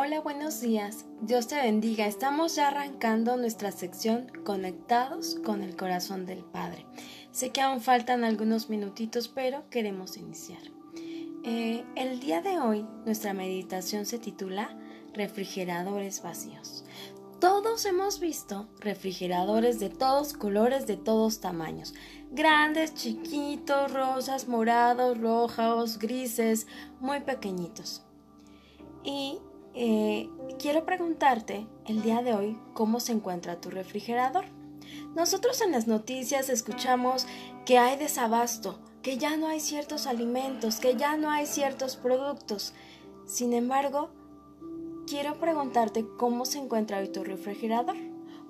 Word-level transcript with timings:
Hola, 0.00 0.20
buenos 0.20 0.60
días. 0.60 1.06
Dios 1.22 1.48
te 1.48 1.56
bendiga. 1.56 2.06
Estamos 2.06 2.54
ya 2.54 2.68
arrancando 2.68 3.36
nuestra 3.36 3.72
sección 3.72 4.30
Conectados 4.44 5.40
con 5.44 5.60
el 5.60 5.74
Corazón 5.74 6.24
del 6.24 6.44
Padre. 6.44 6.86
Sé 7.32 7.50
que 7.50 7.62
aún 7.62 7.80
faltan 7.80 8.22
algunos 8.22 8.70
minutitos, 8.70 9.26
pero 9.26 9.68
queremos 9.70 10.16
iniciar. 10.16 10.60
Eh, 11.42 11.84
el 11.96 12.20
día 12.20 12.40
de 12.42 12.60
hoy 12.60 12.86
nuestra 13.06 13.34
meditación 13.34 14.06
se 14.06 14.20
titula 14.20 14.78
Refrigeradores 15.14 16.22
vacíos. 16.22 16.84
Todos 17.40 17.84
hemos 17.84 18.20
visto 18.20 18.68
refrigeradores 18.78 19.80
de 19.80 19.90
todos 19.90 20.32
colores, 20.32 20.86
de 20.86 20.96
todos 20.96 21.40
tamaños. 21.40 21.92
Grandes, 22.30 22.94
chiquitos, 22.94 23.92
rosas, 23.92 24.46
morados, 24.46 25.18
rojos, 25.18 25.98
grises, 25.98 26.68
muy 27.00 27.18
pequeñitos. 27.18 28.04
Y 29.02 29.40
eh, 29.74 30.28
quiero 30.58 30.84
preguntarte 30.84 31.66
el 31.86 32.02
día 32.02 32.22
de 32.22 32.34
hoy 32.34 32.58
cómo 32.74 33.00
se 33.00 33.12
encuentra 33.12 33.60
tu 33.60 33.70
refrigerador. 33.70 34.44
Nosotros 35.14 35.60
en 35.60 35.72
las 35.72 35.86
noticias 35.86 36.48
escuchamos 36.48 37.26
que 37.64 37.78
hay 37.78 37.96
desabasto, 37.96 38.78
que 39.02 39.18
ya 39.18 39.36
no 39.36 39.48
hay 39.48 39.60
ciertos 39.60 40.06
alimentos, 40.06 40.80
que 40.80 40.96
ya 40.96 41.16
no 41.16 41.30
hay 41.30 41.46
ciertos 41.46 41.96
productos. 41.96 42.74
Sin 43.26 43.52
embargo, 43.52 44.10
quiero 45.06 45.38
preguntarte 45.38 46.06
cómo 46.18 46.44
se 46.44 46.58
encuentra 46.58 46.98
hoy 46.98 47.08
tu 47.08 47.24
refrigerador. 47.24 47.96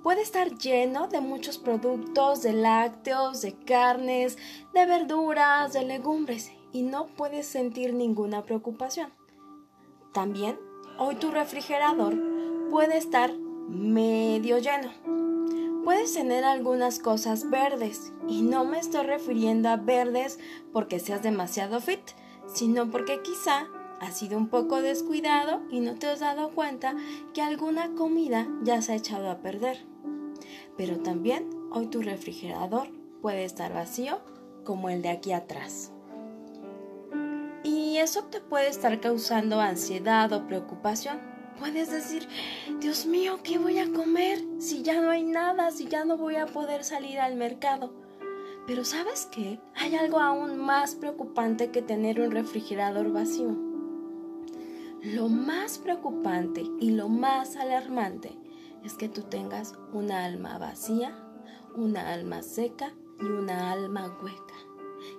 Puede 0.03 0.22
estar 0.22 0.56
lleno 0.58 1.08
de 1.08 1.20
muchos 1.20 1.58
productos, 1.58 2.42
de 2.42 2.53
lácteos, 2.53 3.42
de 3.42 3.53
carnes, 3.53 4.38
de 4.72 4.86
verduras, 4.86 5.72
de 5.72 5.84
legumbres, 5.84 6.53
y 6.72 6.82
no 6.82 7.08
puedes 7.08 7.47
sentir 7.47 7.92
ninguna 7.94 8.44
preocupación. 8.44 9.12
También 10.12 10.58
Hoy 11.00 11.14
tu 11.14 11.30
refrigerador 11.30 12.16
puede 12.70 12.98
estar 12.98 13.32
medio 13.68 14.58
lleno. 14.58 14.91
Puedes 15.84 16.12
tener 16.12 16.44
algunas 16.44 16.98
cosas 16.98 17.48
verdes 17.50 18.12
y 18.27 18.42
no 18.42 18.64
me 18.64 18.80
estoy 18.80 19.06
refiriendo 19.06 19.69
a 19.69 19.76
verdes 19.76 20.41
porque 20.72 20.98
seas 20.98 21.22
demasiado 21.22 21.80
fit, 21.80 22.00
sino 22.52 22.91
porque 22.91 23.22
quizá 23.22 23.69
has 24.00 24.19
sido 24.19 24.36
un 24.36 24.48
poco 24.48 24.82
descuidado 24.82 25.62
y 25.70 25.78
no 25.78 25.94
te 25.94 26.08
has 26.08 26.19
dado 26.19 26.50
cuenta 26.50 26.96
que 27.32 27.42
alguna 27.42 27.94
comida 27.94 28.48
ya 28.64 28.82
se 28.82 28.92
ha 28.92 28.96
echado 28.96 29.30
a 29.30 29.38
perder. 29.38 29.86
Pero 30.76 30.98
también 30.98 31.48
hoy 31.70 31.86
tu 31.86 32.02
refrigerador 32.02 32.88
puede 33.22 33.44
estar 33.44 33.72
vacío 33.72 34.19
como 34.64 34.91
el 34.91 35.02
de 35.02 35.10
aquí 35.10 35.30
atrás 35.30 35.92
eso 37.98 38.24
te 38.24 38.41
puede 38.41 38.68
estar 38.68 39.00
causando 39.00 39.60
ansiedad 39.60 40.32
o 40.32 40.46
preocupación. 40.46 41.20
Puedes 41.58 41.91
decir, 41.91 42.28
Dios 42.80 43.06
mío, 43.06 43.41
¿qué 43.42 43.58
voy 43.58 43.78
a 43.78 43.91
comer 43.92 44.38
si 44.58 44.82
ya 44.82 45.00
no 45.00 45.10
hay 45.10 45.24
nada, 45.24 45.70
si 45.70 45.86
ya 45.86 46.04
no 46.04 46.16
voy 46.16 46.36
a 46.36 46.46
poder 46.46 46.84
salir 46.84 47.19
al 47.19 47.34
mercado? 47.34 47.92
Pero 48.66 48.84
¿sabes 48.84 49.26
qué? 49.32 49.58
Hay 49.74 49.96
algo 49.96 50.20
aún 50.20 50.58
más 50.58 50.94
preocupante 50.94 51.70
que 51.70 51.82
tener 51.82 52.20
un 52.20 52.30
refrigerador 52.30 53.10
vacío. 53.12 53.56
Lo 55.02 55.28
más 55.28 55.78
preocupante 55.78 56.64
y 56.78 56.91
lo 56.91 57.08
más 57.08 57.56
alarmante 57.56 58.38
es 58.84 58.94
que 58.94 59.08
tú 59.08 59.22
tengas 59.22 59.74
una 59.92 60.24
alma 60.24 60.58
vacía, 60.58 61.16
una 61.75 62.12
alma 62.12 62.42
seca 62.42 62.92
y 63.20 63.25
una 63.25 63.72
alma 63.72 64.16
hueca. 64.22 64.54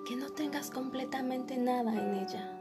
Que 0.08 0.16
no 0.16 0.30
tengas 0.30 0.70
completamente 0.70 1.58
nada 1.58 1.94
en 1.94 2.14
ella. 2.16 2.59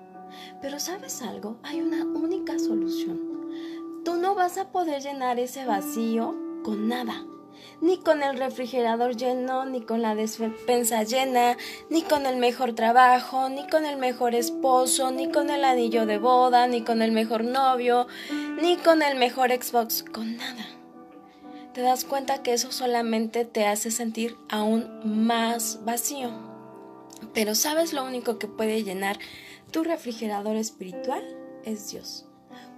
Pero 0.61 0.81
sabes 0.81 1.23
algo, 1.23 1.57
hay 1.63 1.81
una 1.81 2.05
única 2.05 2.59
solución. 2.59 3.21
Tú 4.05 4.17
no 4.17 4.35
vas 4.35 4.59
a 4.59 4.71
poder 4.73 5.03
llenar 5.03 5.39
ese 5.39 5.65
vacío 5.65 6.35
con 6.65 6.89
nada. 6.89 7.25
Ni 7.81 7.99
con 7.99 8.23
el 8.23 8.37
refrigerador 8.37 9.17
lleno, 9.17 9.65
ni 9.65 9.83
con 9.83 10.03
la 10.03 10.17
despensa 10.17 11.05
llena, 11.05 11.57
ni 11.91 12.03
con 12.03 12.27
el 12.27 12.37
mejor 12.37 12.75
trabajo, 12.75 13.49
ni 13.49 13.69
con 13.69 13.85
el 13.85 13.99
mejor 13.99 14.35
esposo, 14.35 15.13
ni 15.13 15.31
con 15.31 15.51
el 15.51 15.65
anillo 15.65 16.07
de 16.07 16.19
boda, 16.19 16.67
ni 16.67 16.83
con 16.83 17.03
el 17.03 17.13
mejor 17.13 17.45
novio, 17.45 18.09
ni 18.61 18.77
con 18.77 19.03
el 19.03 19.17
mejor 19.17 19.51
Xbox, 19.51 20.03
con 20.03 20.37
nada. 20.37 20.67
Te 21.73 21.83
das 21.83 22.05
cuenta 22.05 22.43
que 22.43 22.55
eso 22.55 22.73
solamente 22.73 23.45
te 23.45 23.67
hace 23.67 23.93
sentir 23.93 24.37
aún 24.49 24.89
más 25.05 25.85
vacío. 25.85 26.31
Pero 27.33 27.55
¿sabes 27.55 27.93
lo 27.93 28.05
único 28.05 28.39
que 28.39 28.49
puede 28.49 28.83
llenar 28.83 29.19
tu 29.71 29.85
refrigerador 29.85 30.57
espiritual 30.57 31.23
es 31.65 31.91
Dios. 31.91 32.27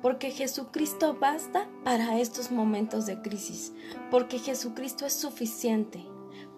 Porque 0.02 0.30
Jesucristo 0.30 1.16
basta 1.20 1.68
para 1.84 2.18
estos 2.18 2.50
momentos 2.50 3.06
de 3.06 3.20
crisis. 3.20 3.72
Porque 4.10 4.38
Jesucristo 4.38 5.06
es 5.06 5.12
suficiente 5.12 6.04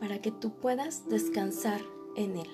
para 0.00 0.20
que 0.20 0.30
tú 0.30 0.52
puedas 0.54 1.08
descansar 1.08 1.80
en 2.16 2.36
Él. 2.36 2.48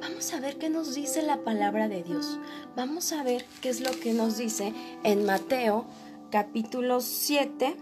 Vamos 0.00 0.32
a 0.32 0.40
ver 0.40 0.58
qué 0.58 0.70
nos 0.70 0.94
dice 0.94 1.22
la 1.22 1.44
palabra 1.44 1.88
de 1.88 2.02
Dios. 2.02 2.38
Vamos 2.76 3.12
a 3.12 3.22
ver 3.22 3.44
qué 3.62 3.70
es 3.70 3.80
lo 3.80 3.90
que 4.00 4.12
nos 4.12 4.36
dice 4.36 4.72
en 5.02 5.24
Mateo 5.24 5.86
capítulo 6.30 7.00
7. 7.00 7.76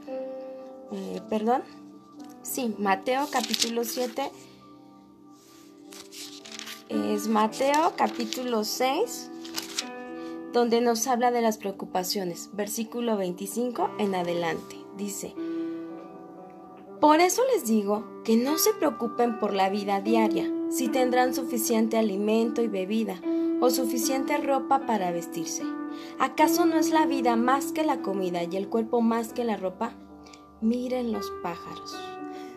Eh, 0.93 1.21
perdón. 1.29 1.63
Sí, 2.43 2.75
Mateo 2.79 3.29
capítulo 3.31 3.85
7 3.85 4.31
es 6.97 7.29
Mateo 7.29 7.93
capítulo 7.97 8.65
6, 8.65 9.31
donde 10.53 10.81
nos 10.81 11.07
habla 11.07 11.31
de 11.31 11.43
las 11.43 11.59
preocupaciones. 11.59 12.51
Versículo 12.55 13.17
25 13.17 13.91
en 13.99 14.15
adelante. 14.15 14.77
Dice, 14.97 15.35
por 17.01 17.21
eso 17.21 17.43
les 17.53 17.67
digo 17.67 18.05
que 18.25 18.37
no 18.37 18.57
se 18.59 18.73
preocupen 18.73 19.39
por 19.39 19.53
la 19.53 19.69
vida 19.69 20.01
diaria, 20.01 20.51
si 20.71 20.89
tendrán 20.89 21.35
suficiente 21.35 21.99
alimento 21.99 22.63
y 22.63 22.69
bebida, 22.69 23.21
o 23.61 23.71
suficiente 23.71 24.39
ropa 24.39 24.87
para 24.87 25.11
vestirse. 25.11 25.63
¿Acaso 26.19 26.65
no 26.65 26.79
es 26.79 26.91
la 26.91 27.07
vida 27.07 27.37
más 27.37 27.73
que 27.73 27.85
la 27.85 28.01
comida 28.01 28.43
y 28.43 28.57
el 28.57 28.69
cuerpo 28.69 29.03
más 29.03 29.33
que 29.33 29.45
la 29.45 29.57
ropa? 29.57 29.93
Miren 30.61 31.13
los 31.13 31.31
pájaros 31.43 32.16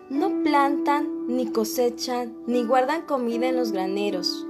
no 0.10 0.42
plantan, 0.44 1.28
ni 1.28 1.52
cosechan, 1.52 2.36
ni 2.48 2.64
guardan 2.64 3.04
comida 3.04 3.48
en 3.48 3.56
los 3.56 3.72
graneros, 3.72 4.48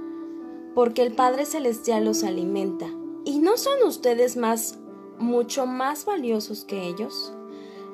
porque 0.74 1.02
el 1.02 1.12
Padre 1.12 1.44
Celestial 1.44 2.06
los 2.06 2.24
alimenta. 2.24 2.86
¿Y 3.26 3.40
no 3.40 3.58
son 3.58 3.82
ustedes 3.86 4.38
más, 4.38 4.78
mucho 5.18 5.66
más 5.66 6.06
valiosos 6.06 6.64
que 6.64 6.86
ellos? 6.88 7.34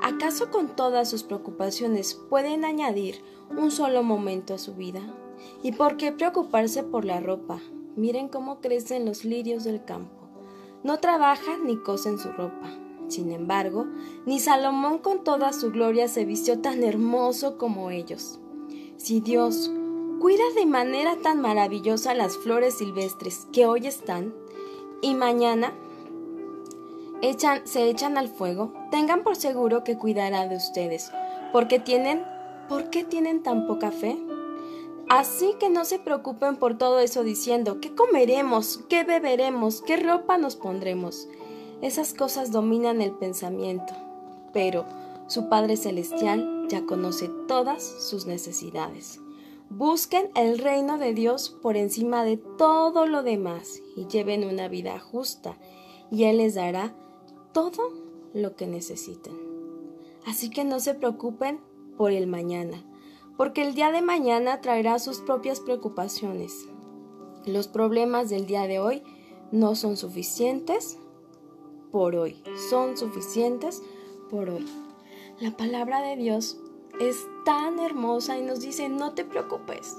¿Acaso 0.00 0.50
con 0.50 0.76
todas 0.76 1.10
sus 1.10 1.24
preocupaciones 1.24 2.14
pueden 2.14 2.64
añadir 2.64 3.22
un 3.50 3.72
solo 3.72 4.04
momento 4.04 4.54
a 4.54 4.58
su 4.58 4.74
vida? 4.74 5.00
¿Y 5.62 5.72
por 5.72 5.96
qué 5.96 6.12
preocuparse 6.12 6.84
por 6.84 7.04
la 7.04 7.20
ropa? 7.20 7.60
Miren 7.96 8.28
cómo 8.28 8.60
crecen 8.60 9.04
los 9.04 9.24
lirios 9.24 9.64
del 9.64 9.84
campo. 9.84 10.28
No 10.84 10.98
trabajan 10.98 11.66
ni 11.66 11.76
cosen 11.78 12.18
su 12.18 12.30
ropa. 12.30 12.85
Sin 13.08 13.32
embargo, 13.32 13.86
ni 14.24 14.40
Salomón 14.40 14.98
con 14.98 15.22
toda 15.22 15.52
su 15.52 15.70
gloria 15.70 16.08
se 16.08 16.24
vistió 16.24 16.60
tan 16.60 16.82
hermoso 16.82 17.56
como 17.56 17.90
ellos. 17.90 18.40
Si 18.96 19.20
Dios 19.20 19.70
cuida 20.20 20.44
de 20.56 20.66
manera 20.66 21.16
tan 21.22 21.40
maravillosa 21.40 22.14
las 22.14 22.36
flores 22.36 22.78
silvestres 22.78 23.46
que 23.52 23.66
hoy 23.66 23.86
están 23.86 24.34
y 25.02 25.14
mañana 25.14 25.72
se 27.64 27.88
echan 27.88 28.18
al 28.18 28.28
fuego, 28.28 28.72
tengan 28.90 29.22
por 29.22 29.36
seguro 29.36 29.84
que 29.84 29.96
cuidará 29.96 30.48
de 30.48 30.56
ustedes, 30.56 31.10
porque 31.52 31.78
tienen, 31.78 32.24
¿por 32.68 32.90
qué 32.90 33.04
tienen 33.04 33.42
tan 33.42 33.66
poca 33.66 33.90
fe? 33.90 34.18
Así 35.08 35.54
que 35.60 35.70
no 35.70 35.84
se 35.84 35.98
preocupen 35.98 36.56
por 36.56 36.78
todo 36.78 36.98
eso 36.98 37.22
diciendo, 37.22 37.80
¿qué 37.80 37.94
comeremos? 37.94 38.80
¿Qué 38.88 39.04
beberemos? 39.04 39.80
¿Qué 39.82 39.96
ropa 39.96 40.36
nos 40.36 40.56
pondremos? 40.56 41.28
Esas 41.82 42.14
cosas 42.14 42.52
dominan 42.52 43.02
el 43.02 43.12
pensamiento, 43.12 43.92
pero 44.52 44.86
su 45.26 45.48
Padre 45.48 45.76
Celestial 45.76 46.66
ya 46.68 46.86
conoce 46.86 47.30
todas 47.46 47.82
sus 47.82 48.26
necesidades. 48.26 49.20
Busquen 49.68 50.30
el 50.34 50.58
reino 50.58 50.96
de 50.96 51.12
Dios 51.12 51.50
por 51.60 51.76
encima 51.76 52.24
de 52.24 52.36
todo 52.36 53.06
lo 53.06 53.22
demás 53.22 53.82
y 53.96 54.06
lleven 54.06 54.44
una 54.44 54.68
vida 54.68 54.98
justa 54.98 55.58
y 56.10 56.24
Él 56.24 56.38
les 56.38 56.54
dará 56.54 56.94
todo 57.52 57.92
lo 58.32 58.56
que 58.56 58.66
necesiten. 58.66 59.34
Así 60.24 60.50
que 60.50 60.64
no 60.64 60.80
se 60.80 60.94
preocupen 60.94 61.60
por 61.96 62.12
el 62.12 62.26
mañana, 62.26 62.84
porque 63.36 63.62
el 63.62 63.74
día 63.74 63.92
de 63.92 64.02
mañana 64.02 64.60
traerá 64.60 64.98
sus 64.98 65.20
propias 65.20 65.60
preocupaciones. 65.60 66.66
Los 67.44 67.68
problemas 67.68 68.30
del 68.30 68.46
día 68.46 68.66
de 68.66 68.78
hoy 68.78 69.02
no 69.52 69.74
son 69.74 69.96
suficientes 69.96 70.98
hoy, 72.04 72.36
son 72.70 72.96
suficientes 72.96 73.82
por 74.30 74.50
hoy. 74.50 74.66
La 75.40 75.56
palabra 75.56 76.02
de 76.02 76.16
Dios 76.16 76.58
es 77.00 77.26
tan 77.44 77.78
hermosa 77.78 78.38
y 78.38 78.42
nos 78.42 78.60
dice, 78.60 78.88
no 78.88 79.12
te 79.12 79.24
preocupes, 79.24 79.96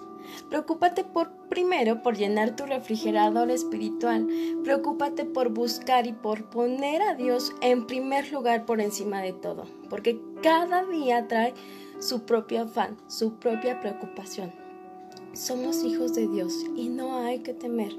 Preocúpate 0.50 1.04
por 1.04 1.32
primero 1.50 2.02
por 2.02 2.18
llenar 2.18 2.56
tu 2.56 2.66
refrigerador 2.66 3.52
espiritual. 3.52 4.28
Preocúpate 4.64 5.26
por 5.26 5.50
buscar 5.50 6.08
y 6.08 6.14
por 6.14 6.46
poner 6.50 7.02
a 7.02 7.16
Dios 7.16 7.54
en 7.62 7.88
primer 7.88 8.32
lugar 8.32 8.66
por 8.66 8.82
encima 8.82 9.22
de 9.22 9.34
todo, 9.34 9.66
porque 9.90 10.20
cada 10.42 10.86
día 10.86 11.28
trae 11.28 11.54
su 12.00 12.22
propio 12.22 12.64
afán, 12.64 12.98
su 13.08 13.34
propia 13.36 13.80
preocupación. 13.80 14.52
Somos 15.34 15.84
hijos 15.84 16.14
de 16.16 16.28
Dios 16.28 16.54
y 16.76 16.90
no 16.90 17.18
hay 17.18 17.40
que 17.40 17.54
temer. 17.54 17.96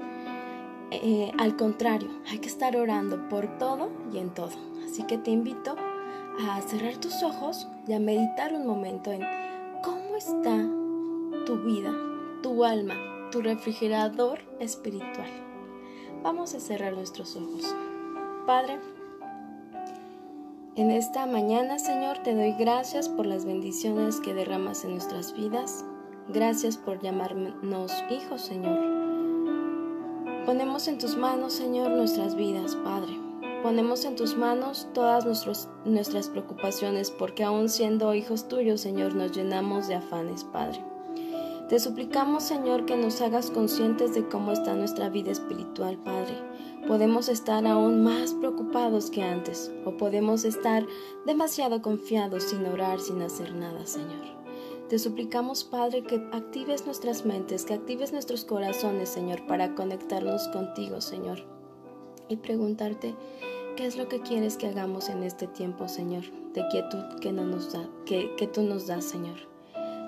Eh, 0.91 1.31
al 1.37 1.55
contrario, 1.55 2.09
hay 2.29 2.39
que 2.39 2.47
estar 2.47 2.75
orando 2.75 3.29
por 3.29 3.57
todo 3.59 3.89
y 4.11 4.17
en 4.17 4.33
todo. 4.33 4.51
Así 4.85 5.03
que 5.03 5.17
te 5.17 5.31
invito 5.31 5.75
a 6.47 6.61
cerrar 6.61 6.97
tus 6.97 7.21
ojos 7.21 7.67
y 7.87 7.93
a 7.93 7.99
meditar 7.99 8.53
un 8.53 8.65
momento 8.65 9.11
en 9.11 9.21
cómo 9.83 10.15
está 10.15 10.57
tu 11.45 11.57
vida, 11.63 11.93
tu 12.41 12.63
alma, 12.63 12.95
tu 13.31 13.41
refrigerador 13.41 14.39
espiritual. 14.59 15.29
Vamos 16.23 16.55
a 16.55 16.59
cerrar 16.59 16.93
nuestros 16.93 17.35
ojos. 17.35 17.75
Padre, 18.45 18.79
en 20.75 20.91
esta 20.91 21.25
mañana, 21.25 21.77
Señor, 21.77 22.19
te 22.19 22.33
doy 22.33 22.53
gracias 22.53 23.09
por 23.09 23.25
las 23.25 23.45
bendiciones 23.45 24.19
que 24.21 24.33
derramas 24.33 24.85
en 24.85 24.91
nuestras 24.91 25.33
vidas. 25.33 25.85
Gracias 26.29 26.77
por 26.77 27.01
llamarnos 27.01 27.91
hijos, 28.09 28.41
Señor. 28.41 29.08
Ponemos 30.45 30.87
en 30.87 30.97
tus 30.97 31.15
manos, 31.15 31.53
Señor, 31.53 31.91
nuestras 31.91 32.35
vidas, 32.35 32.75
Padre. 32.83 33.19
Ponemos 33.61 34.05
en 34.05 34.15
tus 34.15 34.35
manos 34.37 34.87
todas 34.93 35.25
nuestras 35.85 36.29
preocupaciones, 36.29 37.11
porque 37.11 37.43
aún 37.43 37.69
siendo 37.69 38.13
hijos 38.15 38.47
tuyos, 38.47 38.81
Señor, 38.81 39.15
nos 39.15 39.31
llenamos 39.31 39.87
de 39.87 39.95
afanes, 39.95 40.43
Padre. 40.45 40.83
Te 41.67 41.79
suplicamos, 41.79 42.43
Señor, 42.43 42.85
que 42.85 42.95
nos 42.95 43.21
hagas 43.21 43.51
conscientes 43.51 44.15
de 44.15 44.27
cómo 44.27 44.51
está 44.53 44.73
nuestra 44.73 45.09
vida 45.09 45.31
espiritual, 45.31 45.97
Padre. 45.97 46.35
Podemos 46.87 47.29
estar 47.29 47.67
aún 47.67 48.03
más 48.03 48.33
preocupados 48.33 49.11
que 49.11 49.21
antes, 49.21 49.71
o 49.85 49.91
podemos 49.97 50.45
estar 50.45 50.87
demasiado 51.27 51.81
confiados 51.83 52.43
sin 52.45 52.65
orar, 52.65 52.99
sin 52.99 53.21
hacer 53.21 53.53
nada, 53.53 53.85
Señor. 53.85 54.38
Te 54.89 54.97
suplicamos, 54.97 55.63
Padre, 55.63 56.01
que 56.01 56.15
actives 56.31 56.87
nuestras 56.87 57.23
mentes, 57.23 57.63
que 57.63 57.75
actives 57.75 58.11
nuestros 58.11 58.43
corazones, 58.43 59.09
Señor, 59.09 59.45
para 59.45 59.75
conectarnos 59.75 60.47
contigo, 60.47 60.99
Señor. 60.99 61.45
Y 62.27 62.37
preguntarte, 62.37 63.13
¿qué 63.75 63.85
es 63.85 63.97
lo 63.97 64.07
que 64.07 64.21
quieres 64.21 64.57
que 64.57 64.65
hagamos 64.65 65.09
en 65.09 65.21
este 65.21 65.45
tiempo, 65.45 65.87
Señor, 65.87 66.23
de 66.55 66.67
quietud 66.69 67.19
que, 67.21 67.31
no 67.31 67.45
nos 67.45 67.71
da, 67.71 67.87
que, 68.07 68.33
que 68.35 68.47
tú 68.47 68.63
nos 68.63 68.87
das, 68.87 69.05
Señor? 69.05 69.37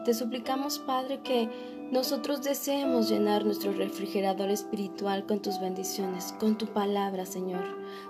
Te 0.03 0.15
suplicamos, 0.15 0.79
Padre, 0.79 1.21
que 1.21 1.47
nosotros 1.91 2.41
deseemos 2.41 3.07
llenar 3.07 3.45
nuestro 3.45 3.73
refrigerador 3.73 4.49
espiritual 4.49 5.27
con 5.27 5.43
tus 5.43 5.59
bendiciones, 5.59 6.33
con 6.39 6.57
tu 6.57 6.65
palabra, 6.65 7.27
Señor, 7.27 7.65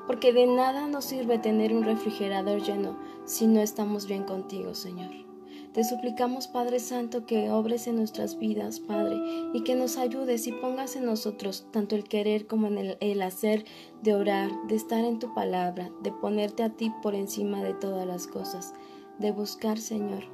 porque 0.07 0.31
de 0.31 0.47
nada 0.47 0.87
nos 0.87 1.03
sirve 1.03 1.37
tener 1.37 1.73
un 1.73 1.83
refrigerador 1.83 2.61
lleno 2.61 2.97
si 3.25 3.45
no 3.45 3.59
estamos 3.59 4.07
bien 4.07 4.23
contigo, 4.23 4.73
Señor. 4.73 5.30
Te 5.73 5.85
suplicamos, 5.85 6.49
Padre 6.49 6.81
Santo, 6.81 7.25
que 7.25 7.49
obres 7.49 7.87
en 7.87 7.95
nuestras 7.95 8.37
vidas, 8.37 8.81
Padre, 8.81 9.15
y 9.53 9.63
que 9.63 9.73
nos 9.73 9.95
ayudes 9.95 10.45
y 10.47 10.51
pongas 10.51 10.97
en 10.97 11.05
nosotros 11.05 11.65
tanto 11.71 11.95
el 11.95 12.03
querer 12.03 12.45
como 12.45 12.67
en 12.67 12.77
el, 12.77 12.97
el, 12.99 13.21
hacer 13.21 13.63
de 14.01 14.13
orar, 14.13 14.51
de 14.67 14.75
estar 14.75 15.05
en 15.05 15.19
tu 15.19 15.33
palabra, 15.33 15.89
de 16.03 16.11
ponerte 16.11 16.63
a 16.63 16.71
ti 16.71 16.91
por 17.01 17.15
encima 17.15 17.63
de 17.63 17.73
todas 17.73 18.05
las 18.05 18.27
cosas, 18.27 18.73
de 19.17 19.31
buscar, 19.31 19.77
Señor, 19.77 20.25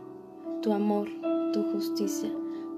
tu 0.63 0.73
amor, 0.73 1.07
tu 1.53 1.61
justicia, 1.71 2.31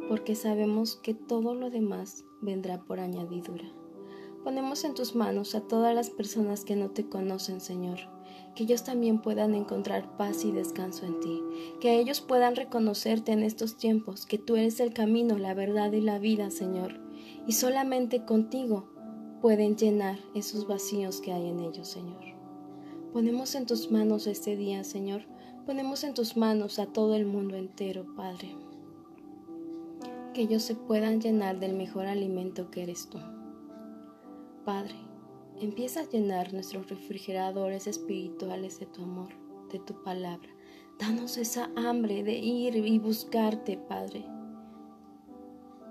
porque 0.10 0.36
sabemos 0.36 0.98
que 0.98 1.14
todo 1.14 1.56
lo 1.56 1.70
demás 1.70 2.26
vendrá 2.42 2.82
por 2.84 3.00
añadidura. 3.00 3.72
Ponemos 4.44 4.84
en 4.84 4.96
tus 4.96 5.16
manos 5.16 5.56
a 5.56 5.62
todas 5.62 5.96
las 5.96 6.10
personas 6.10 6.66
que 6.66 6.76
no 6.76 6.90
te 6.90 7.08
conocen, 7.08 7.62
Señor 7.62 8.19
que 8.56 8.64
ellos 8.64 8.84
también 8.84 9.22
puedan 9.22 9.56
encontrar 9.56 10.18
paz 10.18 10.44
y 10.44 10.52
descanso 10.52 11.06
en 11.06 11.20
ti, 11.20 11.42
que 11.80 12.00
ellos 12.00 12.22
puedan 12.22 12.56
reconocerte 12.56 13.32
en 13.32 13.44
estos 13.44 13.78
tiempos, 13.78 14.26
que 14.26 14.38
tú 14.38 14.56
eres 14.56 14.80
el 14.80 14.94
camino, 14.94 15.38
la 15.38 15.54
verdad 15.54 15.92
y 15.92 16.02
la 16.02 16.20
vida, 16.20 16.52
Señor, 16.52 17.00
y 17.48 17.54
solamente 17.54 18.26
contigo 18.26 18.90
pueden 19.42 19.78
llenar 19.78 20.20
esos 20.36 20.68
vacíos 20.68 21.22
que 21.22 21.32
hay 21.32 21.48
en 21.48 21.60
ellos, 21.60 21.88
Señor. 21.88 22.24
Ponemos 23.14 23.56
en 23.56 23.66
tus 23.66 23.90
manos 23.90 24.28
este 24.28 24.56
día, 24.56 24.84
Señor, 24.84 25.24
ponemos 25.66 26.04
en 26.04 26.14
tus 26.14 26.36
manos 26.36 26.80
a 26.80 26.88
todo 26.88 27.16
el 27.16 27.26
mundo 27.26 27.56
entero, 27.56 28.06
Padre, 28.16 28.56
que 30.34 30.42
ellos 30.42 30.64
se 30.64 30.76
puedan 30.76 31.22
llenar 31.22 31.60
del 31.60 31.74
mejor 31.74 32.06
alimento 32.06 32.70
que 32.70 32.84
eres 32.84 33.10
tú. 33.10 33.18
Padre, 34.66 34.96
Empieza 35.62 36.00
a 36.00 36.10
llenar 36.10 36.54
nuestros 36.54 36.90
refrigeradores 36.90 37.86
espirituales 37.86 38.80
de 38.80 38.86
tu 38.86 39.04
amor, 39.04 39.34
de 39.70 39.80
tu 39.80 40.02
palabra. 40.04 40.48
Danos 40.98 41.38
esa 41.38 41.70
hambre 41.76 42.24
de 42.24 42.38
ir 42.38 42.78
y 42.78 42.98
buscarte, 42.98 43.78
Padre. 43.78 44.26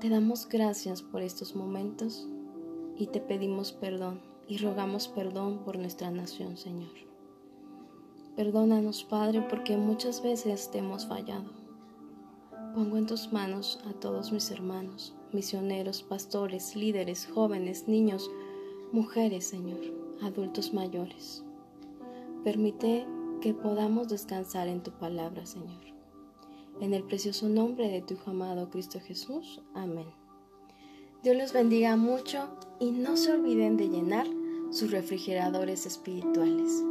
Te 0.00 0.08
damos 0.08 0.48
gracias 0.48 1.02
por 1.02 1.20
estos 1.20 1.54
momentos 1.54 2.26
y 2.96 3.08
te 3.08 3.20
pedimos 3.20 3.72
perdón 3.72 4.22
y 4.46 4.56
rogamos 4.56 5.06
perdón 5.08 5.62
por 5.64 5.78
nuestra 5.78 6.10
nación, 6.10 6.56
Señor. 6.56 6.92
Perdónanos, 8.36 9.04
Padre, 9.04 9.42
porque 9.50 9.76
muchas 9.76 10.22
veces 10.22 10.70
te 10.70 10.78
hemos 10.78 11.06
fallado. 11.06 11.50
Pongo 12.74 12.96
en 12.96 13.04
tus 13.04 13.34
manos 13.34 13.80
a 13.86 13.92
todos 13.92 14.32
mis 14.32 14.50
hermanos, 14.50 15.14
misioneros, 15.32 16.02
pastores, 16.02 16.74
líderes, 16.74 17.26
jóvenes, 17.26 17.86
niños, 17.86 18.30
mujeres, 18.92 19.46
Señor, 19.46 19.80
adultos 20.22 20.72
mayores. 20.72 21.44
Permite 22.44 23.06
que 23.40 23.54
podamos 23.54 24.08
descansar 24.08 24.68
en 24.68 24.82
tu 24.82 24.90
palabra, 24.92 25.46
Señor. 25.46 25.80
En 26.80 26.94
el 26.94 27.04
precioso 27.04 27.48
nombre 27.48 27.88
de 27.88 28.02
tu 28.02 28.14
Hijo 28.14 28.30
amado 28.30 28.70
Cristo 28.70 29.00
Jesús. 29.00 29.60
Amén. 29.74 30.06
Dios 31.22 31.36
los 31.36 31.52
bendiga 31.52 31.96
mucho 31.96 32.48
y 32.78 32.92
no 32.92 33.16
se 33.16 33.32
olviden 33.32 33.76
de 33.76 33.88
llenar 33.88 34.26
sus 34.70 34.90
refrigeradores 34.90 35.86
espirituales. 35.86 36.84